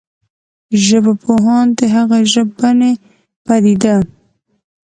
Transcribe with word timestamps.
ژبپوهان 0.85 1.65
د 1.77 1.79
هغه 1.95 2.17
ژبنې 2.33 2.91
پديده 3.45 3.95